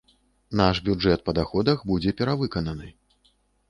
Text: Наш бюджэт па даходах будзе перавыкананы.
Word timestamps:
Наш 0.61 0.81
бюджэт 0.87 1.23
па 1.29 1.37
даходах 1.41 1.87
будзе 1.93 2.17
перавыкананы. 2.23 2.95